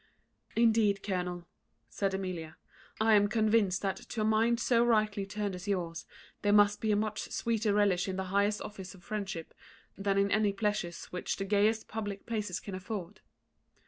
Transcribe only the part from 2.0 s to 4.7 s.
Amelia, "I am convinced that to a mind